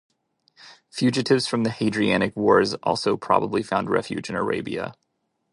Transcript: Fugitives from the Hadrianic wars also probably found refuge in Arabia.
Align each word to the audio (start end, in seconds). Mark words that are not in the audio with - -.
Fugitives 0.89 1.45
from 1.45 1.63
the 1.63 1.69
Hadrianic 1.69 2.35
wars 2.35 2.73
also 2.81 3.15
probably 3.15 3.61
found 3.61 3.87
refuge 3.87 4.31
in 4.31 4.35
Arabia. 4.35 4.95